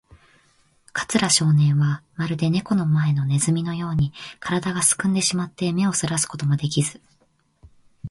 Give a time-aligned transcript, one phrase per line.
[0.93, 6.99] 桂少年は、まるでネコの前のネズミのように、からだがすくんでしまって、目をそらすこともできず、